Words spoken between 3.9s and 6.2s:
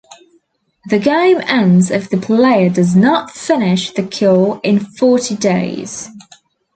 the cure in forty days.